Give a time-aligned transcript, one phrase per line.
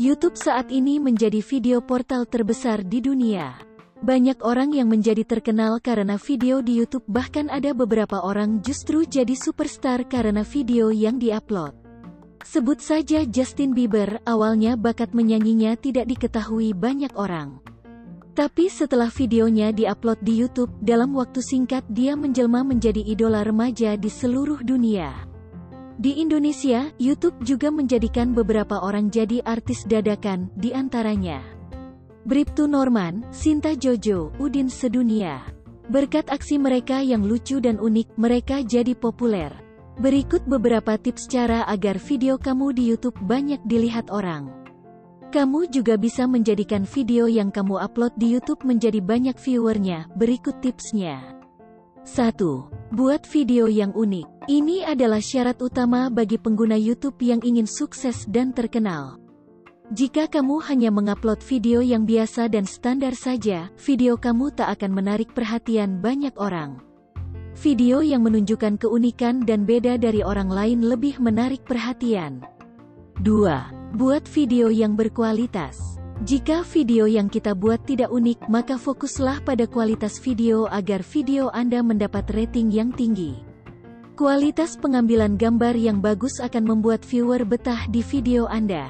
[0.00, 3.52] YouTube saat ini menjadi video portal terbesar di dunia.
[4.00, 9.36] Banyak orang yang menjadi terkenal karena video di YouTube bahkan ada beberapa orang justru jadi
[9.36, 11.76] superstar karena video yang diupload.
[12.40, 17.60] Sebut saja Justin Bieber, awalnya bakat menyanyinya tidak diketahui banyak orang.
[18.32, 24.08] Tapi setelah videonya diupload di YouTube, dalam waktu singkat dia menjelma menjadi idola remaja di
[24.08, 25.29] seluruh dunia.
[26.00, 31.44] Di Indonesia, YouTube juga menjadikan beberapa orang jadi artis dadakan, di antaranya
[32.24, 35.44] Bribtu Norman, Sinta Jojo, Udin Sedunia.
[35.92, 39.52] Berkat aksi mereka yang lucu dan unik, mereka jadi populer.
[40.00, 44.48] Berikut beberapa tips cara agar video kamu di YouTube banyak dilihat orang.
[45.28, 51.20] Kamu juga bisa menjadikan video yang kamu upload di YouTube menjadi banyak viewernya, berikut tipsnya.
[52.08, 52.40] 1.
[52.96, 54.39] Buat video yang unik.
[54.50, 59.22] Ini adalah syarat utama bagi pengguna YouTube yang ingin sukses dan terkenal.
[59.94, 65.30] Jika kamu hanya mengupload video yang biasa dan standar saja, video kamu tak akan menarik
[65.38, 66.82] perhatian banyak orang.
[67.62, 72.42] Video yang menunjukkan keunikan dan beda dari orang lain lebih menarik perhatian.
[73.22, 73.94] 2.
[74.02, 75.78] Buat video yang berkualitas.
[76.26, 81.86] Jika video yang kita buat tidak unik, maka fokuslah pada kualitas video agar video Anda
[81.86, 83.49] mendapat rating yang tinggi.
[84.20, 88.84] Kualitas pengambilan gambar yang bagus akan membuat viewer betah di video Anda.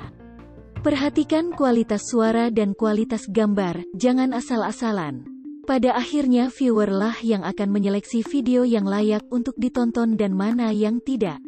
[0.82, 5.22] Perhatikan kualitas suara dan kualitas gambar, jangan asal-asalan.
[5.70, 10.98] Pada akhirnya viewer lah yang akan menyeleksi video yang layak untuk ditonton dan mana yang
[10.98, 11.38] tidak.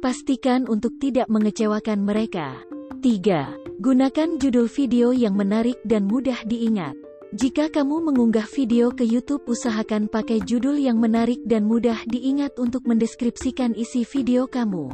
[0.00, 2.56] Pastikan untuk tidak mengecewakan mereka.
[3.04, 3.84] 3.
[3.84, 6.96] Gunakan judul video yang menarik dan mudah diingat.
[7.30, 12.82] Jika kamu mengunggah video ke YouTube usahakan pakai judul yang menarik dan mudah diingat untuk
[12.90, 14.90] mendeskripsikan isi video kamu.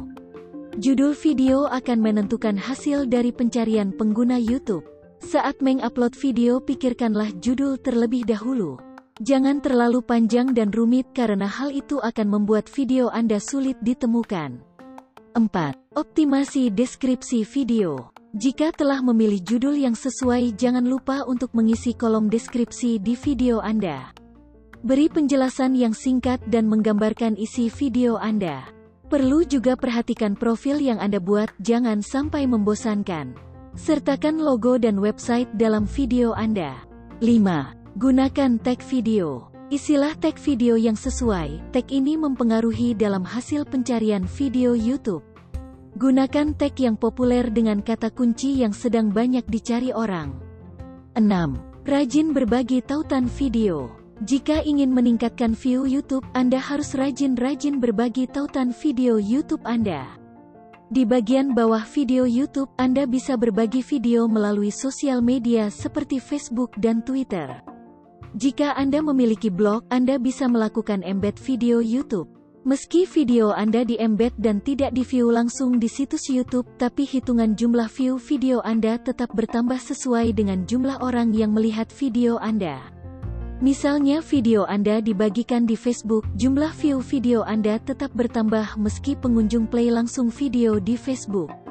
[0.77, 4.85] Judul video akan menentukan hasil dari pencarian pengguna YouTube.
[5.17, 8.77] Saat mengupload video pikirkanlah judul terlebih dahulu.
[9.17, 14.61] Jangan terlalu panjang dan rumit karena hal itu akan membuat video Anda sulit ditemukan.
[15.33, 15.41] 4.
[15.97, 18.16] Optimasi deskripsi video.
[18.37, 24.13] Jika telah memilih judul yang sesuai jangan lupa untuk mengisi kolom deskripsi di video Anda.
[24.85, 28.69] Beri penjelasan yang singkat dan menggambarkan isi video Anda.
[29.09, 33.33] Perlu juga perhatikan profil yang Anda buat, jangan sampai membosankan.
[33.73, 36.77] Sertakan logo dan website dalam video Anda.
[37.25, 37.97] 5.
[37.97, 39.49] Gunakan tag video.
[39.73, 45.25] Isilah tag video yang sesuai, tag ini mempengaruhi dalam hasil pencarian video YouTube.
[45.97, 50.29] Gunakan tag yang populer dengan kata kunci yang sedang banyak dicari orang.
[51.17, 51.25] 6.
[51.89, 53.89] Rajin berbagi tautan video.
[54.21, 60.05] Jika ingin meningkatkan view YouTube, Anda harus rajin-rajin berbagi tautan video YouTube Anda.
[60.93, 67.01] Di bagian bawah video YouTube, Anda bisa berbagi video melalui sosial media seperti Facebook dan
[67.01, 67.65] Twitter.
[68.37, 72.36] Jika Anda memiliki blog, Anda bisa melakukan embed video YouTube.
[72.67, 78.19] Meski video Anda di-embed dan tidak di-view langsung di situs YouTube, tapi hitungan jumlah view
[78.19, 82.83] video Anda tetap bertambah sesuai dengan jumlah orang yang melihat video Anda.
[83.63, 89.87] Misalnya video Anda dibagikan di Facebook, jumlah view video Anda tetap bertambah meski pengunjung play
[89.87, 91.66] langsung video di Facebook.